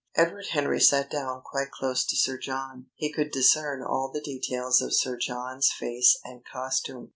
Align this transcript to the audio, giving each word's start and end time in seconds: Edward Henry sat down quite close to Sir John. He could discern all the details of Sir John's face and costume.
Edward 0.17 0.47
Henry 0.49 0.79
sat 0.79 1.11
down 1.11 1.43
quite 1.43 1.69
close 1.69 2.03
to 2.07 2.15
Sir 2.15 2.39
John. 2.39 2.87
He 2.95 3.13
could 3.13 3.29
discern 3.29 3.83
all 3.83 4.09
the 4.11 4.19
details 4.19 4.81
of 4.81 4.95
Sir 4.95 5.15
John's 5.15 5.71
face 5.71 6.19
and 6.25 6.41
costume. 6.43 7.09